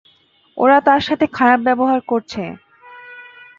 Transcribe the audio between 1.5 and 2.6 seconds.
ব্যবহার করছে।